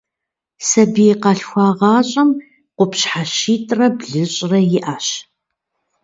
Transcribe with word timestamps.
Сабий 0.67 1.15
къалъхуагъащӏэм 1.21 2.29
къупщхьэ 2.77 3.23
щитӏрэ 3.35 3.87
блыщӏрэ 3.97 4.59
иӏэщ. 4.77 5.07